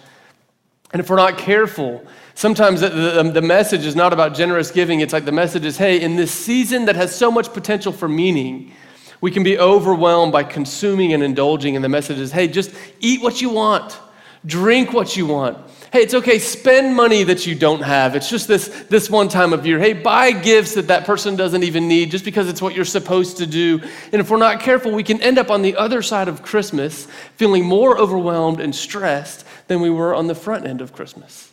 And 0.92 1.00
if 1.00 1.10
we're 1.10 1.18
not 1.18 1.38
careful, 1.38 2.06
sometimes 2.34 2.81
the, 2.81 2.89
the, 2.89 3.31
the, 3.31 3.42
message 3.42 3.86
is 3.86 3.95
not 3.95 4.13
about 4.13 4.34
generous 4.34 4.72
giving. 4.72 5.01
It's 5.01 5.13
like 5.13 5.25
the 5.25 5.31
message 5.31 5.66
is 5.66 5.78
hey, 5.78 6.01
in 6.01 6.16
this 6.16 6.31
season 6.31 6.86
that 6.86 6.95
has 6.95 7.13
so 7.13 7.30
much 7.30 7.54
potential 7.54 7.92
for 7.92 8.07
meaning, 8.07 8.72
we 9.19 9.31
can 9.31 9.44
be 9.44 9.60
overwhelmed 9.60 10.31
by 10.31 10.44
consuming 10.44 11.13
and 11.13 11.24
indulging. 11.24 11.75
And 11.75 11.84
the 11.84 11.89
message 11.89 12.19
is 12.19 12.31
hey, 12.31 12.48
just 12.48 12.74
eat 13.00 13.22
what 13.22 13.42
you 13.42 13.50
want, 13.50 13.98
drink 14.45 14.94
what 14.94 15.18
you 15.18 15.25
want, 15.25 15.57
Hey, 15.89 16.01
it's 16.04 16.13
okay, 16.13 16.38
spend 16.38 16.94
money 16.94 17.24
that 17.24 17.48
you 17.48 17.56
don't 17.56 17.81
have. 17.81 18.13
It's 18.13 18.30
just 18.30 18.45
this, 18.45 18.68
this 18.89 19.10
one 19.10 19.30
time 19.30 19.54
of 19.54 19.66
year. 19.66 19.80
Hey, 19.80 19.94
buy 19.94 20.31
gifts 20.31 20.74
that 20.74 20.88
that 20.88 21.06
person 21.06 21.38
doesn't 21.38 21.63
even 21.63 21.88
need 21.88 22.12
just 22.12 22.25
because 22.25 22.50
it's 22.50 22.62
what 22.62 22.75
you're 22.75 22.84
supposed 22.84 23.38
to 23.38 23.48
do. 23.48 23.80
And 24.12 24.19
if 24.19 24.30
we're 24.30 24.36
not 24.36 24.60
careful, 24.60 24.92
we 24.92 25.04
can 25.04 25.22
end 25.22 25.38
up 25.38 25.50
on 25.50 25.62
the 25.62 25.78
other 25.78 26.01
side 26.01 26.28
of 26.28 26.44
Christmas 26.44 27.06
feeling 27.38 27.63
more 27.63 27.98
overwhelmed 27.98 28.60
and 28.60 28.75
stressed 28.75 29.47
than 29.68 29.81
we 29.81 29.90
were 29.90 30.14
on 30.16 30.28
the 30.28 30.36
front 30.36 30.66
end 30.66 30.81
of 30.81 30.94
Christmas. 30.94 31.52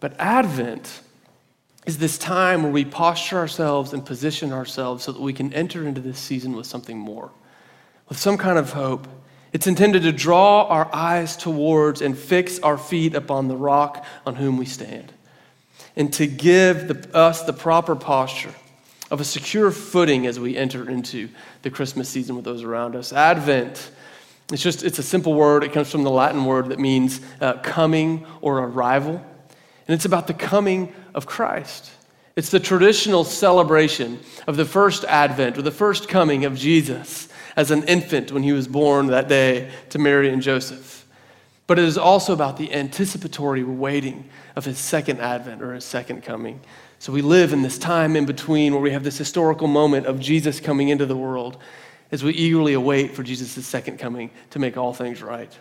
But 0.00 0.14
Advent 0.18 1.00
is 1.86 1.98
this 1.98 2.18
time 2.18 2.62
where 2.62 2.72
we 2.72 2.84
posture 2.84 3.38
ourselves 3.38 3.92
and 3.92 4.04
position 4.04 4.52
ourselves 4.52 5.04
so 5.04 5.12
that 5.12 5.20
we 5.20 5.32
can 5.32 5.52
enter 5.52 5.86
into 5.86 6.00
this 6.00 6.18
season 6.18 6.54
with 6.54 6.66
something 6.66 6.98
more, 6.98 7.30
with 8.08 8.18
some 8.18 8.36
kind 8.36 8.58
of 8.58 8.72
hope 8.72 9.06
it's 9.52 9.66
intended 9.66 10.02
to 10.04 10.12
draw 10.12 10.64
our 10.64 10.88
eyes 10.94 11.36
towards 11.36 12.00
and 12.00 12.16
fix 12.16 12.58
our 12.60 12.78
feet 12.78 13.14
upon 13.14 13.48
the 13.48 13.56
rock 13.56 14.04
on 14.24 14.34
whom 14.34 14.56
we 14.56 14.64
stand, 14.64 15.12
and 15.94 16.12
to 16.14 16.26
give 16.26 16.88
the, 16.88 17.16
us 17.16 17.42
the 17.42 17.52
proper 17.52 17.94
posture 17.94 18.54
of 19.10 19.20
a 19.20 19.24
secure 19.24 19.70
footing 19.70 20.26
as 20.26 20.40
we 20.40 20.56
enter 20.56 20.88
into 20.88 21.28
the 21.60 21.70
Christmas 21.70 22.08
season 22.08 22.34
with 22.34 22.46
those 22.46 22.62
around 22.62 22.96
us. 22.96 23.12
Advent, 23.12 23.90
it's 24.50 24.62
just, 24.62 24.82
it's 24.82 24.98
a 24.98 25.02
simple 25.02 25.34
word. 25.34 25.64
It 25.64 25.72
comes 25.72 25.90
from 25.90 26.02
the 26.02 26.10
Latin 26.10 26.44
word 26.44 26.68
that 26.70 26.78
means 26.78 27.20
uh, 27.40 27.54
coming 27.54 28.26
or 28.40 28.58
arrival. 28.58 29.24
And 29.86 29.94
it's 29.94 30.04
about 30.04 30.26
the 30.26 30.34
coming 30.34 30.92
of 31.14 31.26
Christ. 31.26 31.90
It's 32.34 32.50
the 32.50 32.60
traditional 32.60 33.24
celebration 33.24 34.20
of 34.46 34.56
the 34.56 34.64
first 34.64 35.04
advent 35.04 35.58
or 35.58 35.62
the 35.62 35.70
first 35.70 36.08
coming 36.08 36.44
of 36.44 36.56
Jesus 36.56 37.28
as 37.56 37.70
an 37.70 37.84
infant 37.84 38.32
when 38.32 38.42
he 38.42 38.52
was 38.52 38.66
born 38.66 39.08
that 39.08 39.28
day 39.28 39.70
to 39.90 39.98
Mary 39.98 40.30
and 40.30 40.40
Joseph. 40.40 41.06
But 41.66 41.78
it 41.78 41.84
is 41.84 41.98
also 41.98 42.32
about 42.32 42.56
the 42.56 42.72
anticipatory 42.72 43.62
waiting 43.62 44.28
of 44.56 44.64
his 44.64 44.78
second 44.78 45.20
advent 45.20 45.62
or 45.62 45.74
his 45.74 45.84
second 45.84 46.22
coming. 46.22 46.60
So 46.98 47.12
we 47.12 47.22
live 47.22 47.52
in 47.52 47.62
this 47.62 47.78
time 47.78 48.16
in 48.16 48.26
between 48.26 48.72
where 48.72 48.82
we 48.82 48.92
have 48.92 49.04
this 49.04 49.18
historical 49.18 49.66
moment 49.66 50.06
of 50.06 50.20
Jesus 50.20 50.60
coming 50.60 50.88
into 50.88 51.06
the 51.06 51.16
world 51.16 51.58
as 52.12 52.22
we 52.22 52.32
eagerly 52.34 52.74
await 52.74 53.16
for 53.16 53.22
Jesus' 53.22 53.66
second 53.66 53.98
coming 53.98 54.30
to 54.50 54.58
make 54.58 54.76
all 54.76 54.92
things 54.92 55.22
right. 55.22 55.58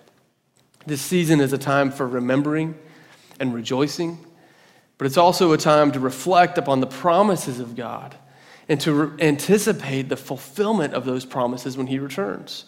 This 0.85 1.01
season 1.01 1.39
is 1.39 1.53
a 1.53 1.57
time 1.57 1.91
for 1.91 2.05
remembering 2.05 2.77
and 3.39 3.53
rejoicing, 3.53 4.19
but 4.97 5.07
it's 5.07 5.17
also 5.17 5.53
a 5.53 5.57
time 5.57 5.91
to 5.93 5.99
reflect 5.99 6.57
upon 6.57 6.81
the 6.81 6.87
promises 6.87 7.59
of 7.59 7.75
God 7.75 8.15
and 8.67 8.79
to 8.81 8.93
re- 8.93 9.25
anticipate 9.25 10.09
the 10.09 10.17
fulfillment 10.17 10.93
of 10.93 11.05
those 11.05 11.25
promises 11.25 11.77
when 11.77 11.87
he 11.87 11.99
returns. 11.99 12.65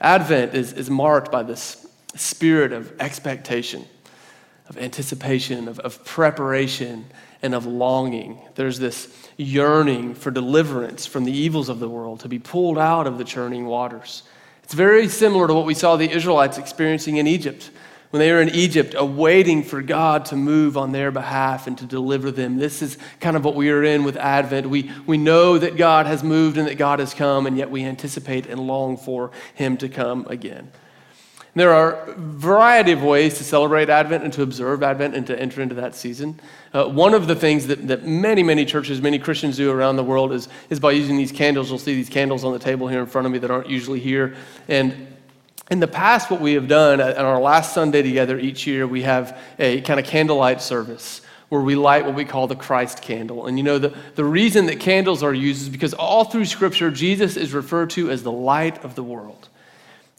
Advent 0.00 0.54
is, 0.54 0.72
is 0.72 0.88
marked 0.88 1.30
by 1.30 1.42
this 1.42 1.86
spirit 2.14 2.72
of 2.72 2.92
expectation, 3.00 3.84
of 4.68 4.78
anticipation, 4.78 5.68
of, 5.68 5.78
of 5.80 6.04
preparation, 6.04 7.04
and 7.42 7.54
of 7.54 7.66
longing. 7.66 8.38
There's 8.54 8.78
this 8.78 9.08
yearning 9.36 10.14
for 10.14 10.30
deliverance 10.30 11.06
from 11.06 11.24
the 11.24 11.32
evils 11.32 11.68
of 11.68 11.78
the 11.80 11.88
world, 11.88 12.20
to 12.20 12.28
be 12.28 12.38
pulled 12.38 12.78
out 12.78 13.06
of 13.06 13.18
the 13.18 13.24
churning 13.24 13.66
waters. 13.66 14.22
It's 14.64 14.74
very 14.74 15.08
similar 15.08 15.46
to 15.46 15.54
what 15.54 15.66
we 15.66 15.74
saw 15.74 15.96
the 15.96 16.10
Israelites 16.10 16.58
experiencing 16.58 17.16
in 17.16 17.26
Egypt 17.26 17.70
when 18.10 18.20
they 18.20 18.32
were 18.32 18.40
in 18.40 18.48
Egypt, 18.50 18.94
awaiting 18.96 19.62
for 19.62 19.82
God 19.82 20.24
to 20.26 20.36
move 20.36 20.78
on 20.78 20.92
their 20.92 21.10
behalf 21.10 21.66
and 21.66 21.76
to 21.78 21.84
deliver 21.84 22.30
them. 22.30 22.56
This 22.56 22.80
is 22.80 22.96
kind 23.20 23.36
of 23.36 23.44
what 23.44 23.54
we 23.54 23.70
are 23.70 23.84
in 23.84 24.02
with 24.02 24.16
Advent. 24.16 24.68
We, 24.68 24.90
we 25.06 25.18
know 25.18 25.58
that 25.58 25.76
God 25.76 26.06
has 26.06 26.24
moved 26.24 26.56
and 26.56 26.66
that 26.68 26.78
God 26.78 27.00
has 27.00 27.12
come, 27.12 27.46
and 27.46 27.58
yet 27.58 27.70
we 27.70 27.84
anticipate 27.84 28.46
and 28.46 28.60
long 28.60 28.96
for 28.96 29.30
Him 29.54 29.76
to 29.78 29.90
come 29.90 30.26
again. 30.28 30.70
There 31.54 31.72
are 31.72 31.94
a 31.94 32.14
variety 32.14 32.92
of 32.92 33.02
ways 33.02 33.38
to 33.38 33.44
celebrate 33.44 33.88
Advent 33.88 34.22
and 34.22 34.32
to 34.34 34.42
observe 34.42 34.82
Advent 34.82 35.14
and 35.14 35.26
to 35.26 35.40
enter 35.40 35.60
into 35.60 35.74
that 35.76 35.94
season. 35.94 36.38
Uh, 36.72 36.84
one 36.84 37.14
of 37.14 37.26
the 37.26 37.34
things 37.34 37.66
that, 37.66 37.88
that 37.88 38.04
many, 38.04 38.42
many 38.42 38.64
churches, 38.64 39.00
many 39.00 39.18
Christians 39.18 39.56
do 39.56 39.70
around 39.70 39.96
the 39.96 40.04
world 40.04 40.32
is, 40.32 40.48
is 40.70 40.78
by 40.78 40.92
using 40.92 41.16
these 41.16 41.32
candles. 41.32 41.70
You'll 41.70 41.78
see 41.78 41.94
these 41.94 42.10
candles 42.10 42.44
on 42.44 42.52
the 42.52 42.58
table 42.58 42.86
here 42.86 43.00
in 43.00 43.06
front 43.06 43.26
of 43.26 43.32
me 43.32 43.38
that 43.38 43.50
aren't 43.50 43.68
usually 43.68 43.98
here. 43.98 44.36
And 44.68 45.08
in 45.70 45.80
the 45.80 45.88
past, 45.88 46.30
what 46.30 46.40
we 46.40 46.54
have 46.54 46.68
done 46.68 47.00
on 47.00 47.16
our 47.16 47.40
last 47.40 47.74
Sunday 47.74 48.02
together 48.02 48.38
each 48.38 48.66
year, 48.66 48.86
we 48.86 49.02
have 49.02 49.38
a 49.58 49.80
kind 49.82 49.98
of 49.98 50.06
candlelight 50.06 50.62
service 50.62 51.22
where 51.48 51.62
we 51.62 51.74
light 51.74 52.04
what 52.04 52.14
we 52.14 52.24
call 52.24 52.46
the 52.46 52.56
Christ 52.56 53.00
candle. 53.00 53.46
And 53.46 53.58
you 53.58 53.64
know, 53.64 53.78
the, 53.78 53.94
the 54.14 54.24
reason 54.24 54.66
that 54.66 54.80
candles 54.80 55.22
are 55.22 55.32
used 55.32 55.62
is 55.62 55.68
because 55.68 55.94
all 55.94 56.24
through 56.24 56.44
Scripture, 56.44 56.90
Jesus 56.90 57.36
is 57.36 57.52
referred 57.52 57.90
to 57.90 58.10
as 58.10 58.22
the 58.22 58.32
light 58.32 58.84
of 58.84 58.94
the 58.94 59.02
world. 59.02 59.48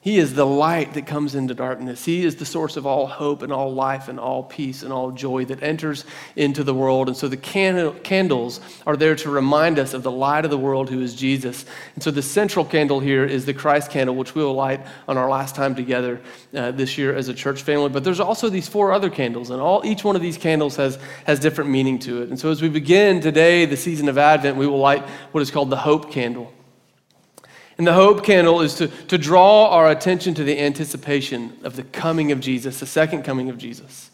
He 0.01 0.17
is 0.17 0.33
the 0.33 0.45
light 0.45 0.93
that 0.93 1.05
comes 1.05 1.35
into 1.35 1.53
darkness. 1.53 2.05
He 2.05 2.23
is 2.23 2.37
the 2.37 2.45
source 2.45 2.77
of 2.77 2.85
all 2.85 3.05
hope 3.05 3.41
and 3.41 3.51
all 3.51 3.73
life 3.73 4.07
and 4.07 4.17
all 4.17 4.43
peace 4.43 4.81
and 4.81 4.93
all 4.93 5.11
joy 5.11 5.43
that 5.45 5.61
enters 5.61 6.05
into 6.37 6.63
the 6.63 6.73
world. 6.73 7.09
And 7.09 7.17
so 7.17 7.27
the 7.27 7.35
candles 7.35 8.61
are 8.87 8.95
there 8.95 9.15
to 9.15 9.29
remind 9.29 9.77
us 9.77 9.93
of 9.93 10.03
the 10.03 10.11
light 10.11 10.45
of 10.45 10.51
the 10.51 10.57
world, 10.57 10.89
who 10.89 11.01
is 11.01 11.13
Jesus. 11.13 11.65
And 11.95 12.03
so 12.03 12.11
the 12.11 12.21
central 12.21 12.63
candle 12.63 13.01
here 13.01 13.25
is 13.25 13.45
the 13.45 13.53
Christ 13.53 13.91
candle, 13.91 14.15
which 14.15 14.35
we 14.35 14.41
will 14.41 14.53
light 14.53 14.79
on 15.09 15.17
our 15.17 15.29
last 15.29 15.53
time 15.53 15.75
together 15.75 16.21
uh, 16.55 16.71
this 16.71 16.97
year 16.97 17.13
as 17.13 17.27
a 17.27 17.33
church 17.33 17.61
family. 17.63 17.89
But 17.89 18.05
there's 18.05 18.21
also 18.21 18.47
these 18.47 18.69
four 18.69 18.93
other 18.93 19.09
candles, 19.09 19.49
and 19.49 19.59
all 19.59 19.85
each 19.85 20.05
one 20.05 20.15
of 20.15 20.21
these 20.21 20.37
candles 20.37 20.77
has, 20.77 20.97
has 21.25 21.41
different 21.41 21.71
meaning 21.71 21.99
to 21.99 22.21
it. 22.21 22.29
And 22.29 22.39
so 22.39 22.49
as 22.51 22.61
we 22.61 22.69
begin 22.69 23.19
today, 23.19 23.65
the 23.65 23.75
season 23.75 24.07
of 24.07 24.17
Advent, 24.17 24.55
we 24.55 24.65
will 24.65 24.79
light 24.79 25.03
what 25.33 25.41
is 25.41 25.51
called 25.51 25.69
the 25.69 25.77
hope 25.77 26.09
candle. 26.09 26.53
And 27.79 27.87
the 27.87 27.93
hope 27.93 28.25
candle 28.25 28.59
is 28.59 28.75
to, 28.75 28.89
to 29.07 29.17
draw 29.17 29.69
our 29.69 29.89
attention 29.89 30.33
to 30.33 30.43
the 30.43 30.59
anticipation 30.59 31.57
of 31.63 31.77
the 31.77 31.83
coming 31.83 32.33
of 32.33 32.41
Jesus, 32.41 32.81
the 32.81 32.85
second 32.85 33.23
coming 33.23 33.49
of 33.49 33.57
Jesus. 33.57 34.11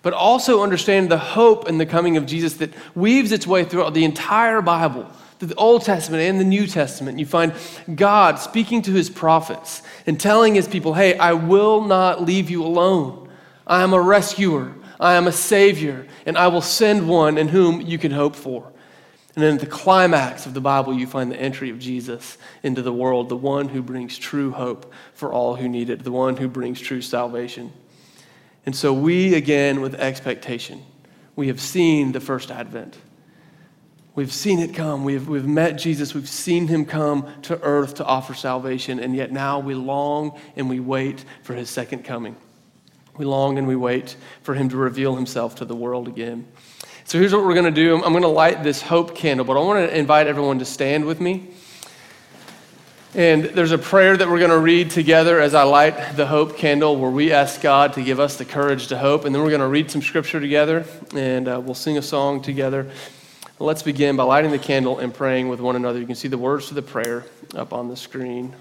But 0.00 0.14
also 0.14 0.62
understand 0.62 1.10
the 1.10 1.18
hope 1.18 1.68
in 1.68 1.76
the 1.76 1.84
coming 1.84 2.16
of 2.16 2.24
Jesus 2.24 2.54
that 2.54 2.72
weaves 2.94 3.30
its 3.30 3.46
way 3.46 3.64
throughout 3.64 3.92
the 3.92 4.06
entire 4.06 4.62
Bible, 4.62 5.10
through 5.38 5.48
the 5.48 5.54
Old 5.56 5.84
Testament 5.84 6.22
and 6.22 6.40
the 6.40 6.44
New 6.44 6.66
Testament. 6.66 7.18
You 7.18 7.26
find 7.26 7.52
God 7.94 8.38
speaking 8.38 8.80
to 8.80 8.92
his 8.92 9.10
prophets 9.10 9.82
and 10.06 10.18
telling 10.18 10.54
his 10.54 10.66
people, 10.66 10.94
hey, 10.94 11.18
I 11.18 11.34
will 11.34 11.82
not 11.82 12.22
leave 12.22 12.48
you 12.48 12.64
alone. 12.64 13.28
I 13.66 13.82
am 13.82 13.92
a 13.92 14.00
rescuer, 14.00 14.72
I 14.98 15.16
am 15.16 15.26
a 15.26 15.32
savior, 15.32 16.06
and 16.24 16.38
I 16.38 16.48
will 16.48 16.62
send 16.62 17.06
one 17.06 17.36
in 17.36 17.48
whom 17.48 17.82
you 17.82 17.98
can 17.98 18.12
hope 18.12 18.36
for. 18.36 18.72
And 19.34 19.42
then 19.42 19.54
at 19.54 19.60
the 19.60 19.66
climax 19.66 20.44
of 20.44 20.52
the 20.52 20.60
Bible, 20.60 20.92
you 20.92 21.06
find 21.06 21.30
the 21.30 21.40
entry 21.40 21.70
of 21.70 21.78
Jesus 21.78 22.36
into 22.62 22.82
the 22.82 22.92
world, 22.92 23.30
the 23.30 23.36
one 23.36 23.68
who 23.68 23.82
brings 23.82 24.18
true 24.18 24.50
hope 24.50 24.92
for 25.14 25.32
all 25.32 25.56
who 25.56 25.68
need 25.68 25.88
it, 25.88 26.04
the 26.04 26.12
one 26.12 26.36
who 26.36 26.48
brings 26.48 26.80
true 26.80 27.00
salvation. 27.00 27.72
And 28.66 28.76
so 28.76 28.92
we, 28.92 29.34
again, 29.34 29.80
with 29.80 29.94
expectation, 29.94 30.82
we 31.34 31.48
have 31.48 31.60
seen 31.60 32.12
the 32.12 32.20
first 32.20 32.50
advent. 32.50 32.98
We've 34.14 34.32
seen 34.32 34.58
it 34.58 34.74
come. 34.74 35.04
We've, 35.04 35.26
we've 35.26 35.46
met 35.46 35.78
Jesus. 35.78 36.14
We've 36.14 36.28
seen 36.28 36.68
him 36.68 36.84
come 36.84 37.26
to 37.42 37.58
earth 37.62 37.94
to 37.94 38.04
offer 38.04 38.34
salvation. 38.34 39.00
And 39.00 39.16
yet 39.16 39.32
now 39.32 39.58
we 39.58 39.74
long 39.74 40.38
and 40.54 40.68
we 40.68 40.80
wait 40.80 41.24
for 41.42 41.54
his 41.54 41.70
second 41.70 42.04
coming. 42.04 42.36
We 43.16 43.24
long 43.24 43.56
and 43.56 43.66
we 43.66 43.76
wait 43.76 44.16
for 44.42 44.54
him 44.54 44.68
to 44.68 44.76
reveal 44.76 45.16
himself 45.16 45.54
to 45.56 45.64
the 45.64 45.74
world 45.74 46.08
again. 46.08 46.46
So 47.04 47.18
here's 47.18 47.32
what 47.32 47.44
we're 47.44 47.54
going 47.54 47.64
to 47.64 47.70
do 47.70 47.94
I'm 47.96 48.12
going 48.12 48.22
to 48.22 48.28
light 48.28 48.62
this 48.62 48.80
hope 48.80 49.14
candle, 49.14 49.44
but 49.44 49.56
I 49.56 49.60
want 49.60 49.88
to 49.88 49.98
invite 49.98 50.26
everyone 50.26 50.58
to 50.60 50.64
stand 50.64 51.04
with 51.04 51.20
me. 51.20 51.48
And 53.14 53.44
there's 53.44 53.72
a 53.72 53.78
prayer 53.78 54.16
that 54.16 54.26
we're 54.26 54.38
going 54.38 54.50
to 54.50 54.58
read 54.58 54.90
together 54.90 55.38
as 55.38 55.52
I 55.52 55.64
light 55.64 56.16
the 56.16 56.26
hope 56.26 56.56
candle 56.56 56.96
where 56.96 57.10
we 57.10 57.30
ask 57.30 57.60
God 57.60 57.92
to 57.94 58.02
give 58.02 58.18
us 58.18 58.36
the 58.36 58.46
courage 58.46 58.86
to 58.86 58.96
hope. 58.96 59.26
And 59.26 59.34
then 59.34 59.42
we're 59.42 59.50
going 59.50 59.60
to 59.60 59.66
read 59.66 59.90
some 59.90 60.00
scripture 60.00 60.40
together 60.40 60.86
and 61.14 61.46
uh, 61.46 61.60
we'll 61.62 61.74
sing 61.74 61.98
a 61.98 62.02
song 62.02 62.40
together. 62.40 62.90
Let's 63.58 63.82
begin 63.82 64.16
by 64.16 64.22
lighting 64.22 64.50
the 64.50 64.58
candle 64.58 64.98
and 64.98 65.12
praying 65.12 65.48
with 65.48 65.60
one 65.60 65.76
another. 65.76 65.98
You 65.98 66.06
can 66.06 66.14
see 66.14 66.28
the 66.28 66.38
words 66.38 66.68
to 66.68 66.74
the 66.74 66.80
prayer 66.80 67.26
up 67.54 67.74
on 67.74 67.88
the 67.88 67.96
screen. 67.96 68.54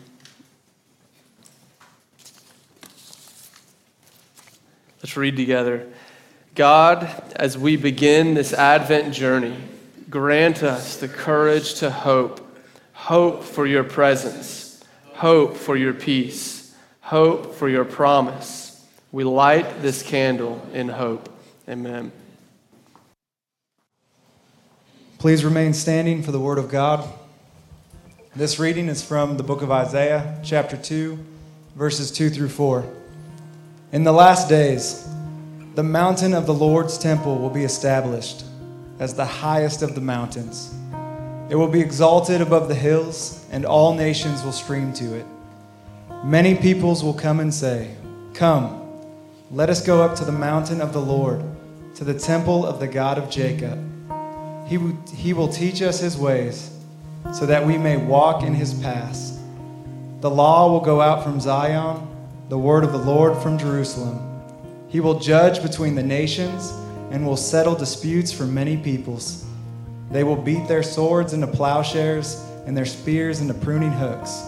Let's 5.01 5.15
read 5.15 5.38
together. 5.38 5.88
God, 6.53 7.10
as 7.38 7.58
we 7.58 7.77
begin 7.77 8.34
this 8.34 8.51
Advent 8.51 9.13
journey, 9.13 9.55
grant 10.10 10.63
us 10.63 10.98
the 10.98 11.08
courage 11.08 11.75
to 11.75 11.89
hope. 11.89 12.46
Hope 12.91 13.43
for 13.43 13.65
your 13.65 13.84
presence, 13.84 14.84
hope 15.13 15.55
for 15.55 15.77
your 15.77 15.93
peace, 15.93 16.75
hope 17.00 17.55
for 17.55 17.70
your 17.70 17.86
promise. 17.86 18.86
We 19.12 19.24
light 19.24 19.81
this 19.81 20.03
candle 20.03 20.62
in 20.74 20.89
hope. 20.89 21.29
Amen. 21.67 22.12
Please 25.17 25.46
remain 25.46 25.74
standing 25.74 26.22
for 26.22 26.31
the 26.31 26.39
Word 26.39 26.58
of 26.58 26.70
God. 26.70 27.08
This 28.36 28.60
reading 28.60 28.88
is 28.88 29.03
from 29.03 29.38
the 29.38 29.43
book 29.43 29.62
of 29.62 29.72
Isaiah, 29.72 30.39
chapter 30.43 30.75
2, 30.75 31.17
verses 31.75 32.12
2 32.12 32.29
through 32.29 32.50
4. 32.50 32.86
In 33.91 34.03
the 34.03 34.12
last 34.12 34.50
days, 34.50 35.08
the 35.73 35.83
mountain 35.83 36.33
of 36.33 36.45
the 36.45 36.53
Lord's 36.53 36.97
temple 36.97 37.37
will 37.37 37.49
be 37.49 37.63
established 37.63 38.43
as 38.99 39.13
the 39.13 39.25
highest 39.25 39.81
of 39.81 39.95
the 39.95 40.01
mountains. 40.01 40.75
It 41.49 41.55
will 41.55 41.69
be 41.69 41.79
exalted 41.79 42.41
above 42.41 42.67
the 42.67 42.75
hills, 42.75 43.45
and 43.51 43.65
all 43.65 43.93
nations 43.93 44.43
will 44.43 44.51
stream 44.51 44.91
to 44.93 45.15
it. 45.15 45.25
Many 46.25 46.55
peoples 46.55 47.05
will 47.05 47.13
come 47.13 47.39
and 47.39 47.53
say, 47.53 47.95
Come, 48.33 48.99
let 49.49 49.69
us 49.69 49.85
go 49.85 50.01
up 50.01 50.17
to 50.17 50.25
the 50.25 50.31
mountain 50.33 50.81
of 50.81 50.91
the 50.91 51.01
Lord, 51.01 51.41
to 51.95 52.03
the 52.03 52.19
temple 52.19 52.65
of 52.65 52.81
the 52.81 52.87
God 52.87 53.17
of 53.17 53.29
Jacob. 53.29 53.79
He, 54.67 54.75
w- 54.75 54.97
he 55.15 55.31
will 55.31 55.47
teach 55.47 55.81
us 55.81 56.01
his 56.01 56.17
ways, 56.17 56.69
so 57.33 57.45
that 57.45 57.65
we 57.65 57.77
may 57.77 57.95
walk 57.95 58.43
in 58.43 58.53
his 58.53 58.73
paths. 58.73 59.39
The 60.19 60.29
law 60.29 60.69
will 60.69 60.81
go 60.81 60.99
out 60.99 61.23
from 61.23 61.39
Zion, 61.39 62.07
the 62.49 62.57
word 62.57 62.83
of 62.83 62.91
the 62.91 62.97
Lord 62.97 63.41
from 63.41 63.57
Jerusalem. 63.57 64.30
He 64.91 65.00
will 65.00 65.19
judge 65.19 65.63
between 65.63 65.95
the 65.95 66.03
nations 66.03 66.69
and 67.12 67.25
will 67.25 67.38
settle 67.38 67.75
disputes 67.75 68.29
for 68.29 68.45
many 68.45 68.75
peoples. 68.75 69.45
They 70.12 70.25
will 70.25 70.36
beat 70.36 70.67
their 70.67 70.83
swords 70.83 71.31
into 71.31 71.48
plowshares 71.48 72.45
and 72.65 72.75
their 72.75 72.86
spears 72.86 73.39
into 73.39 73.53
pruning 73.53 73.93
hooks. 73.93 74.43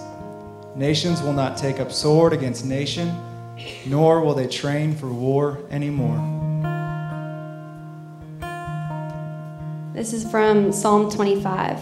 Nations 0.76 1.22
will 1.22 1.32
not 1.32 1.56
take 1.56 1.80
up 1.80 1.94
sword 1.94 2.34
against 2.34 2.66
nation, 2.66 3.16
nor 3.86 4.20
will 4.20 4.34
they 4.34 4.48
train 4.48 4.94
for 4.94 5.08
war 5.08 5.60
anymore. 5.72 6.20
This 9.94 10.12
is 10.12 10.30
from 10.30 10.74
Psalm 10.74 11.10
25. 11.10 11.80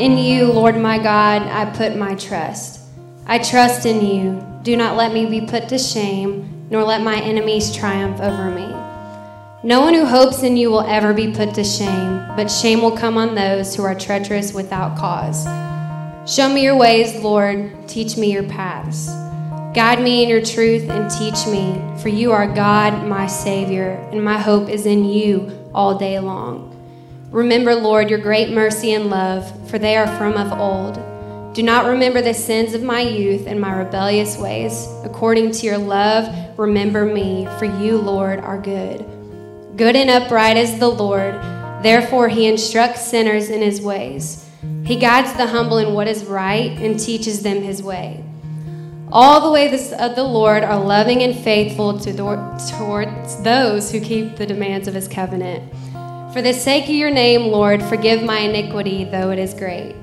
In 0.00 0.18
you, 0.18 0.46
Lord 0.46 0.76
my 0.76 0.98
God, 0.98 1.42
I 1.42 1.66
put 1.76 1.96
my 1.96 2.16
trust. 2.16 2.80
I 3.26 3.38
trust 3.38 3.86
in 3.86 4.04
you. 4.04 4.44
Do 4.64 4.76
not 4.76 4.96
let 4.96 5.12
me 5.12 5.26
be 5.26 5.46
put 5.46 5.68
to 5.68 5.78
shame 5.78 6.57
nor 6.70 6.84
let 6.84 7.02
my 7.02 7.20
enemies 7.20 7.74
triumph 7.74 8.20
over 8.20 8.50
me. 8.50 8.66
No 9.62 9.80
one 9.80 9.94
who 9.94 10.04
hopes 10.04 10.42
in 10.42 10.56
you 10.56 10.70
will 10.70 10.82
ever 10.82 11.12
be 11.12 11.32
put 11.32 11.54
to 11.54 11.64
shame, 11.64 12.24
but 12.36 12.48
shame 12.48 12.80
will 12.80 12.96
come 12.96 13.16
on 13.18 13.34
those 13.34 13.74
who 13.74 13.82
are 13.82 13.94
treacherous 13.94 14.52
without 14.52 14.96
cause. 14.96 15.46
Show 16.32 16.48
me 16.48 16.62
your 16.62 16.76
ways, 16.76 17.16
Lord. 17.22 17.88
Teach 17.88 18.16
me 18.16 18.32
your 18.32 18.44
paths. 18.44 19.08
Guide 19.74 20.02
me 20.02 20.22
in 20.22 20.28
your 20.28 20.44
truth 20.44 20.88
and 20.88 21.10
teach 21.10 21.46
me, 21.46 21.80
for 22.00 22.08
you 22.08 22.32
are 22.32 22.46
God, 22.46 23.06
my 23.06 23.26
Savior, 23.26 23.92
and 24.12 24.22
my 24.22 24.38
hope 24.38 24.68
is 24.68 24.86
in 24.86 25.04
you 25.04 25.50
all 25.74 25.98
day 25.98 26.18
long. 26.18 26.74
Remember, 27.30 27.74
Lord, 27.74 28.10
your 28.10 28.18
great 28.18 28.50
mercy 28.50 28.92
and 28.92 29.10
love, 29.10 29.68
for 29.68 29.78
they 29.78 29.96
are 29.96 30.06
from 30.16 30.34
of 30.34 30.52
old. 30.58 30.96
Do 31.54 31.62
not 31.62 31.86
remember 31.86 32.22
the 32.22 32.34
sins 32.34 32.74
of 32.74 32.82
my 32.82 33.00
youth 33.00 33.46
and 33.46 33.60
my 33.60 33.72
rebellious 33.72 34.36
ways. 34.38 34.86
According 35.02 35.52
to 35.52 35.66
your 35.66 35.78
love, 35.78 36.58
remember 36.58 37.04
me, 37.04 37.48
for 37.58 37.64
you, 37.64 37.96
Lord, 37.98 38.40
are 38.40 38.58
good. 38.58 39.04
Good 39.76 39.96
and 39.96 40.10
upright 40.10 40.56
is 40.56 40.78
the 40.78 40.88
Lord. 40.88 41.34
Therefore, 41.82 42.28
he 42.28 42.46
instructs 42.46 43.06
sinners 43.06 43.48
in 43.50 43.62
his 43.62 43.80
ways. 43.80 44.48
He 44.84 44.96
guides 44.96 45.32
the 45.34 45.46
humble 45.46 45.78
in 45.78 45.94
what 45.94 46.08
is 46.08 46.24
right 46.24 46.70
and 46.78 46.98
teaches 46.98 47.42
them 47.42 47.62
his 47.62 47.82
way. 47.82 48.24
All 49.10 49.40
the 49.40 49.50
ways 49.50 49.92
of 49.92 50.16
the 50.16 50.24
Lord 50.24 50.62
are 50.62 50.78
loving 50.78 51.22
and 51.22 51.34
faithful 51.34 51.98
to 52.00 52.12
towards 52.12 53.42
those 53.42 53.90
who 53.90 54.00
keep 54.00 54.36
the 54.36 54.46
demands 54.46 54.86
of 54.86 54.94
his 54.94 55.08
covenant. 55.08 55.72
For 56.32 56.42
the 56.42 56.52
sake 56.52 56.84
of 56.84 56.90
your 56.90 57.10
name, 57.10 57.50
Lord, 57.50 57.82
forgive 57.82 58.22
my 58.22 58.40
iniquity, 58.40 59.04
though 59.04 59.30
it 59.30 59.38
is 59.38 59.54
great. 59.54 59.96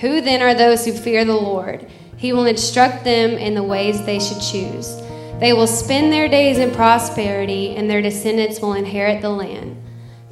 Who 0.00 0.20
then 0.20 0.42
are 0.42 0.54
those 0.54 0.84
who 0.84 0.92
fear 0.92 1.24
the 1.24 1.34
Lord? 1.34 1.86
He 2.16 2.32
will 2.32 2.46
instruct 2.46 3.04
them 3.04 3.32
in 3.32 3.54
the 3.54 3.62
ways 3.62 4.04
they 4.04 4.18
should 4.18 4.40
choose. 4.40 5.00
They 5.40 5.52
will 5.52 5.66
spend 5.66 6.12
their 6.12 6.28
days 6.28 6.58
in 6.58 6.70
prosperity, 6.70 7.76
and 7.76 7.88
their 7.88 8.02
descendants 8.02 8.60
will 8.60 8.74
inherit 8.74 9.20
the 9.20 9.30
land. 9.30 9.82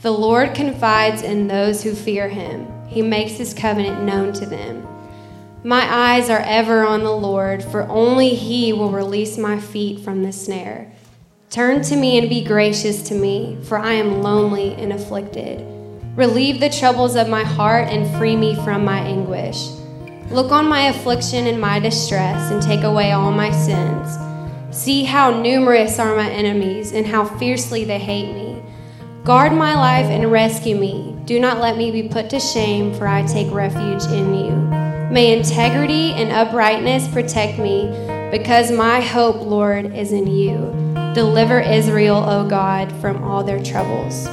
The 0.01 0.13
Lord 0.13 0.55
confides 0.55 1.23
in 1.23 1.47
those 1.47 1.83
who 1.83 1.95
fear 1.95 2.29
him, 2.29 2.67
he 2.89 3.03
makes 3.03 3.33
his 3.33 3.55
covenant 3.55 4.03
known 4.03 4.33
to 4.35 4.47
them. 4.47 4.87
My 5.65 5.83
eyes 5.83 6.29
are 6.29 6.41
ever 6.45 6.85
on 6.85 7.05
the 7.05 7.17
Lord, 7.17 7.63
for 7.63 7.89
only 7.89 8.31
he 8.31 8.73
will 8.73 8.91
release 8.91 9.39
my 9.39 9.61
feet 9.61 10.01
from 10.01 10.25
the 10.25 10.33
snare. 10.33 10.93
Turn 11.51 11.83
to 11.83 11.97
me 11.97 12.19
and 12.19 12.29
be 12.29 12.43
gracious 12.43 13.03
to 13.05 13.15
me, 13.15 13.59
for 13.63 13.79
I 13.79 13.93
am 13.93 14.23
lonely 14.23 14.75
and 14.75 14.93
afflicted. 14.93 15.72
Relieve 16.15 16.61
the 16.61 16.69
troubles 16.69 17.17
of 17.17 17.31
my 17.31 17.43
heart 17.43 17.89
and 17.89 18.19
free 18.19 18.37
me 18.37 18.55
from 18.57 18.85
my 18.85 18.99
anguish. 18.99 19.69
Look 20.31 20.53
on 20.53 20.69
my 20.69 20.89
affliction 20.89 21.47
and 21.47 21.59
my 21.59 21.79
distress 21.79 22.51
and 22.51 22.63
take 22.63 22.83
away 22.83 23.13
all 23.13 23.33
my 23.33 23.51
sins. 23.51 24.19
See 24.77 25.05
how 25.05 25.41
numerous 25.41 25.99
are 25.99 26.15
my 26.15 26.29
enemies 26.29 26.93
and 26.93 27.07
how 27.07 27.25
fiercely 27.25 27.85
they 27.85 27.99
hate 27.99 28.35
me. 28.35 28.63
Guard 29.25 29.55
my 29.55 29.75
life 29.75 30.05
and 30.05 30.31
rescue 30.31 30.77
me. 30.77 31.17
Do 31.25 31.41
not 31.41 31.61
let 31.61 31.79
me 31.79 31.91
be 31.91 32.11
put 32.11 32.29
to 32.29 32.41
shame, 32.41 32.93
for 32.93 33.09
I 33.09 33.27
take 33.27 33.51
refuge 33.51 34.05
in 34.13 34.35
you. 34.35 34.51
May 35.11 35.35
integrity 35.35 36.13
and 36.13 36.31
uprightness 36.31 37.09
protect 37.09 37.59
me, 37.59 37.87
because 38.31 38.71
my 38.71 39.01
hope, 39.01 39.41
Lord, 39.41 39.95
is 39.95 40.13
in 40.13 40.27
you. 40.27 40.57
Deliver 41.15 41.61
Israel, 41.61 42.19
O 42.19 42.47
God, 42.47 42.93
from 43.01 43.25
all 43.25 43.43
their 43.43 43.63
troubles. 43.63 44.27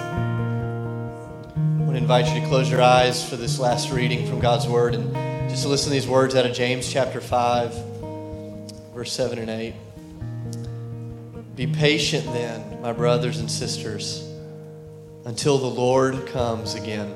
Invite 2.09 2.33
you 2.33 2.41
to 2.41 2.47
close 2.47 2.71
your 2.71 2.81
eyes 2.81 3.23
for 3.29 3.35
this 3.35 3.59
last 3.59 3.91
reading 3.91 4.25
from 4.25 4.39
God's 4.39 4.67
Word 4.67 4.95
and 4.95 5.13
just 5.47 5.63
listen 5.67 5.89
to 5.89 5.93
these 5.93 6.07
words 6.07 6.33
out 6.33 6.43
of 6.43 6.55
James 6.55 6.91
chapter 6.91 7.21
5, 7.21 7.71
verse 8.95 9.13
7 9.13 9.37
and 9.37 9.47
8. 9.47 9.75
Be 11.55 11.67
patient 11.67 12.25
then, 12.33 12.81
my 12.81 12.93
brothers 12.93 13.37
and 13.37 13.51
sisters 13.51 14.27
until 15.25 15.59
the 15.59 15.67
Lord 15.67 16.25
comes 16.25 16.73
again. 16.73 17.13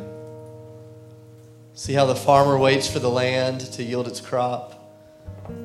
See 1.73 1.93
how 1.93 2.05
the 2.05 2.13
farmer 2.13 2.59
waits 2.59 2.87
for 2.87 2.99
the 2.99 3.09
land 3.09 3.61
to 3.61 3.81
yield 3.81 4.07
its 4.07 4.21
crop, 4.21 4.79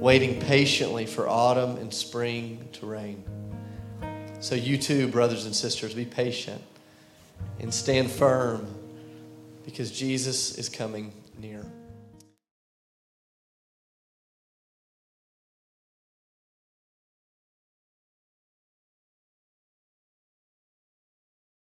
waiting 0.00 0.40
patiently 0.40 1.04
for 1.04 1.28
autumn 1.28 1.76
and 1.76 1.92
spring 1.92 2.66
to 2.72 2.86
rain. 2.86 3.22
So, 4.40 4.54
you 4.54 4.78
too, 4.78 5.06
brothers 5.06 5.44
and 5.44 5.54
sisters, 5.54 5.92
be 5.92 6.06
patient 6.06 6.62
and 7.60 7.74
stand 7.74 8.10
firm 8.10 8.66
because 9.70 9.90
Jesus 9.90 10.56
is 10.56 10.70
coming. 10.70 11.12